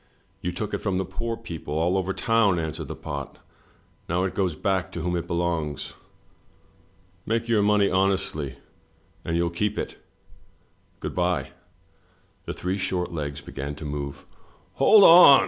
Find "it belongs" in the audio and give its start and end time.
5.15-5.93